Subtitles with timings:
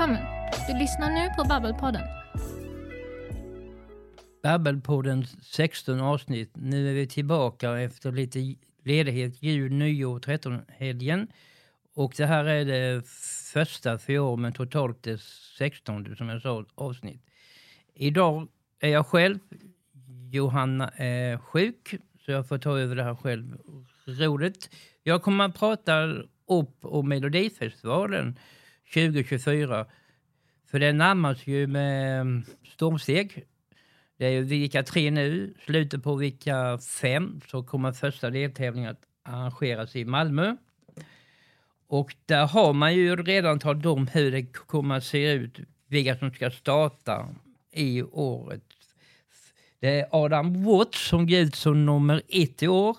[0.00, 0.24] Välkommen.
[0.68, 2.02] Du lyssnar nu på Babbelpodden.
[4.42, 6.50] Babbelpoddens 16 avsnitt.
[6.54, 11.28] Nu är vi tillbaka efter lite ledighet, jul, nyår, trettonhelgen.
[11.94, 13.06] Och det här är det
[13.52, 15.20] första för år, men totalt det
[15.58, 17.22] 16 som jag sa avsnitt.
[17.94, 18.48] Idag
[18.80, 19.38] är jag själv.
[20.30, 21.94] Johanna är sjuk,
[22.24, 23.58] så jag får ta över det här själv.
[24.06, 24.70] Roligt.
[25.02, 26.04] Jag kommer att prata
[26.46, 28.38] upp om Melodifestivalen
[28.94, 29.86] 2024.
[30.70, 33.44] För det närmar sig ju med mm, stormsteg.
[34.18, 35.54] Det är vecka tre nu.
[35.64, 40.56] Slutet på vecka fem så kommer första deltävlingen att arrangeras i Malmö.
[41.86, 46.16] Och där har man ju redan talat om hur det kommer att se ut, vilka
[46.16, 47.28] som ska starta
[47.72, 48.62] i året.
[49.80, 52.96] Det är Adam Watts som går ut som nummer ett i år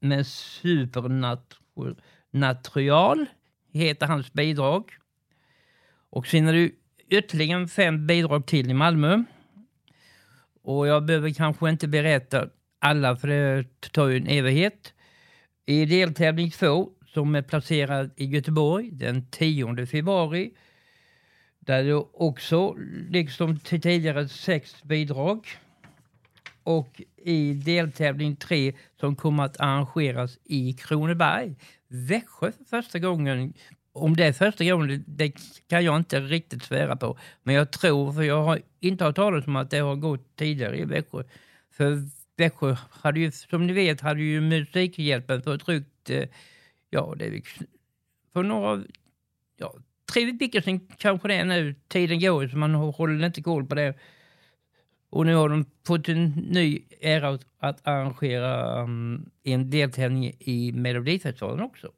[0.00, 3.26] med Supernatural,
[3.72, 4.92] heter hans bidrag.
[6.14, 6.70] Och sen är det
[7.08, 9.22] ytterligare fem bidrag till i Malmö.
[10.62, 12.48] Och jag behöver kanske inte berätta
[12.78, 14.94] alla för det tar ju en evighet.
[15.66, 20.54] I deltävling två som är placerad i Göteborg den 10 februari.
[21.58, 22.76] Där det också,
[23.10, 25.48] liksom tidigare, sex bidrag.
[26.62, 31.54] Och i deltävling tre som kommer att arrangeras i Kronoberg.
[31.88, 33.54] Växjö för första gången.
[33.96, 35.32] Om det är första gången, det
[35.68, 37.18] kan jag inte riktigt svära på.
[37.42, 40.78] Men jag tror, för jag har inte hört talas om att det har gått tidigare
[40.78, 41.22] i Växjö.
[41.70, 46.10] För Växjö hade ju, som ni vet, hade ju Musikhjälpen för drygt
[46.94, 47.42] ja, det är
[48.32, 48.84] för några,
[49.56, 49.74] ja,
[50.12, 51.74] tre veckor sedan kanske det är nu.
[51.88, 53.94] Tiden går så man håller inte koll på det.
[55.10, 61.60] Och nu har de fått en ny ära att arrangera um, en deltävling i Melodifestivalen
[61.60, 61.92] också.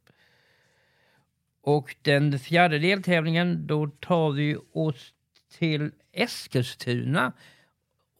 [1.66, 5.12] Och den fjärde deltävlingen, då tar vi oss
[5.58, 7.32] till Eskilstuna.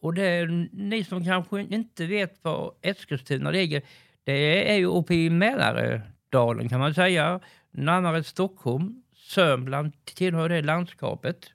[0.01, 3.81] Och det är ni som kanske inte vet var Eskilstuna ligger.
[4.23, 7.39] Det är ju uppe i Mälardalen, kan man säga.
[7.71, 9.03] Närmare Stockholm.
[9.15, 11.51] Sörmland tillhör det landskapet.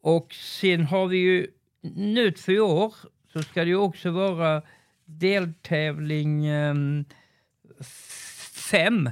[0.00, 1.46] Och sen har vi ju
[1.94, 2.94] nu för år
[3.32, 4.62] så ska det ju också vara
[5.04, 7.04] deltävling um,
[8.70, 9.10] fem.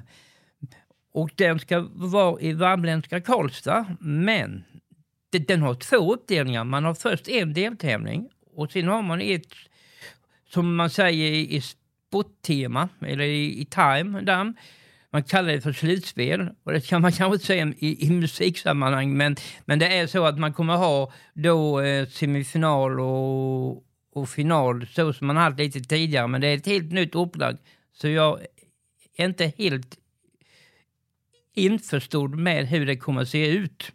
[1.13, 3.97] Och den ska vara i värmländska Karlstad.
[4.01, 4.65] Men
[5.31, 6.65] den har två uppdelningar.
[6.65, 9.55] Man har först en deltävling och sen har man ett,
[10.49, 14.53] som man säger i sporttema, eller i, i time, där,
[15.13, 16.49] man kallar det för slutspel.
[16.65, 20.25] Och det kan man kanske inte säga i, i musiksammanhang, men, men det är så
[20.25, 25.81] att man kommer ha då eh, semifinal och, och final så som man haft lite
[25.81, 26.27] tidigare.
[26.27, 27.57] Men det är ett helt nytt upplag.
[27.93, 28.41] Så jag
[29.17, 30.00] är inte helt
[31.65, 33.93] införstådd med hur det kommer att se ut.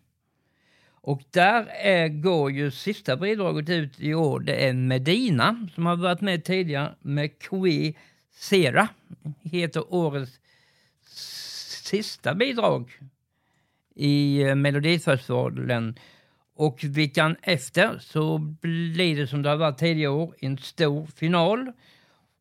[1.05, 4.39] Och där är, går ju sista bidraget ut i år.
[4.39, 7.93] Det är Medina som har varit med tidigare med Que
[8.35, 8.87] Sera.
[9.43, 10.39] Heter årets
[11.83, 12.91] sista bidrag
[13.95, 15.95] i eh, Melodifestivalen.
[16.55, 21.71] Och veckan efter så blir det som det har varit tidigare år, en stor final.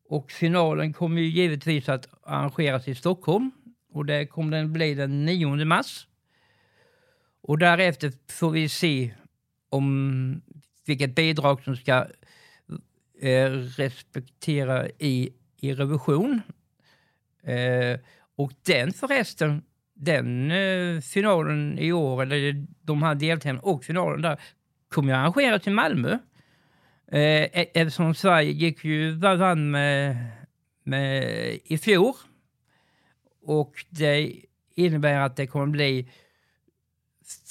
[0.09, 3.51] Och finalen kommer ju givetvis att arrangeras i Stockholm.
[3.95, 6.07] Och det kommer den bli den 9 mars.
[7.41, 9.13] Och därefter får vi se
[9.69, 10.41] om
[10.85, 12.07] vilket bidrag som ska
[13.21, 16.41] eh, respektera i, i revision.
[17.43, 17.99] Eh,
[18.35, 19.61] och den förresten,
[19.93, 24.39] den eh, finalen i år, eller de här deltävlingarna och finalen där,
[24.89, 26.11] kommer ju arrangeras i Malmö.
[27.11, 30.17] Eh, e-, eftersom Sverige gick ju vann med,
[30.83, 31.23] med,
[31.63, 32.13] i fjol.
[33.45, 34.35] Och det
[34.75, 36.09] innebär att det kommer bli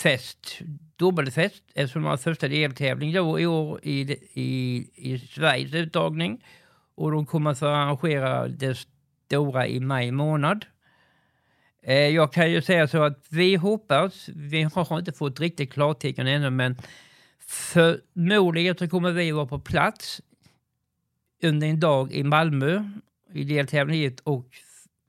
[0.03, 0.59] fest,
[0.97, 4.01] dubbelfest, eftersom det var första deltävling då i år i,
[4.33, 6.45] i, i Sveriges uttagning.
[6.95, 8.87] Och de kommer att få arrangera det
[9.27, 10.67] stora i maj månad.
[11.83, 16.27] Eh, jag kan ju säga så att vi hoppas, vi har inte fått riktigt klartecken
[16.27, 16.77] ännu, men
[17.47, 20.21] förmodligen så kommer vi vara på plats
[21.43, 22.85] under en dag i Malmö
[23.33, 24.47] i deltävling 1 och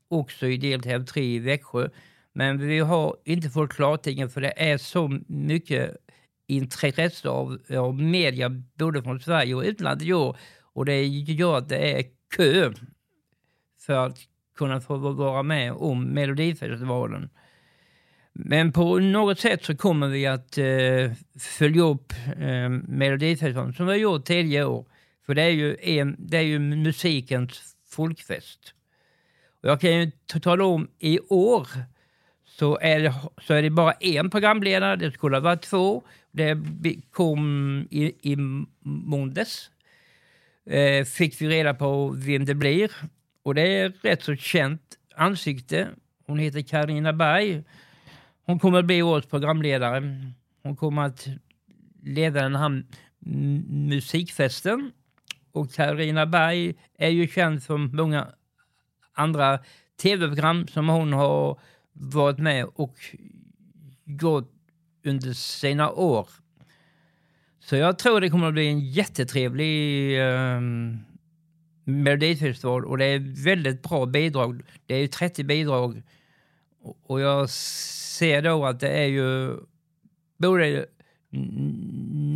[0.08, 1.88] också i deltävling 3 i Växjö.
[2.32, 5.96] Men vi har inte fått klartecken för det är så mycket
[6.46, 8.48] intresse av, av media
[8.78, 10.36] både från Sverige och utlandet i år.
[10.72, 12.04] och det gör att det är
[12.36, 12.72] kö
[13.86, 14.18] för att
[14.58, 17.30] kunna få vara med om Melodifestivalen.
[18.32, 21.12] Men på något sätt så kommer vi att eh,
[21.58, 24.86] följa upp eh, Melodifestivalen som vi har gjort tidigare år.
[25.26, 28.75] För det är ju, en, det är ju musikens folkfest.
[29.66, 30.10] Jag kan ju
[30.40, 31.68] tala om i år
[32.44, 36.02] så är, det, så är det bara en programledare, det skulle ha varit två.
[36.30, 36.56] Det
[37.10, 38.36] kom i, i
[38.82, 39.70] måndags.
[40.66, 42.90] Eh, fick vi reda på vem det blir.
[43.42, 44.82] Och det är rätt så känt
[45.16, 45.88] ansikte.
[46.26, 47.64] Hon heter Karina Berg.
[48.44, 50.32] Hon kommer att bli årets programledare.
[50.62, 51.26] Hon kommer att
[52.02, 52.84] leda den här
[53.88, 54.92] musikfesten.
[55.52, 58.26] Och Karina Berg är ju känd för många
[59.16, 59.58] andra
[60.02, 61.60] tv-program som hon har
[61.92, 62.96] varit med och
[64.04, 64.52] gått
[65.04, 66.28] under sina år.
[67.60, 70.60] Så jag tror det kommer att bli en jättetrevlig eh,
[71.88, 74.62] Melodifestival och det är väldigt bra bidrag.
[74.86, 76.02] Det är ju 30 bidrag
[77.06, 79.56] och jag ser då att det är ju
[80.38, 80.86] både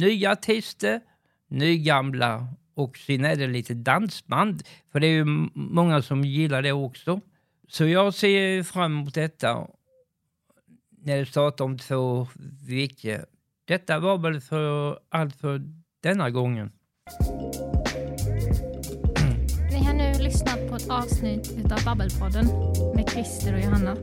[0.00, 1.00] nya artister,
[1.48, 2.46] nygamla
[2.80, 4.62] och sen är det lite dansband.
[4.92, 5.24] För det är ju
[5.54, 7.20] många som gillar det också.
[7.68, 9.66] Så jag ser fram emot detta
[11.02, 12.28] när det startar om två
[12.68, 13.24] veckor.
[13.64, 15.62] Detta var väl för allt för
[16.02, 16.72] denna gången.
[19.70, 22.46] Ni har nu lyssnat på ett avsnitt av Babbelpodden
[22.94, 23.96] med Christer och Johanna.